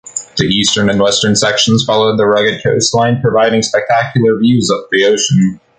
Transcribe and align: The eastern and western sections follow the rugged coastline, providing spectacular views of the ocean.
The 0.35 0.45
eastern 0.47 0.89
and 0.89 0.99
western 0.99 1.35
sections 1.35 1.83
follow 1.85 2.17
the 2.17 2.25
rugged 2.25 2.63
coastline, 2.63 3.21
providing 3.21 3.61
spectacular 3.61 4.35
views 4.39 4.71
of 4.71 4.89
the 4.91 5.05
ocean. 5.05 5.59